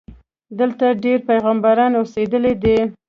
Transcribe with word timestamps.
دلته 0.59 0.85
ډېر 1.03 1.19
پیغمبران 1.29 1.91
اوسېدلي 1.99 2.53
دي. 2.63 2.77